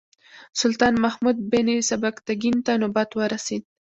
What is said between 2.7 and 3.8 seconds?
نوبت ورسېد.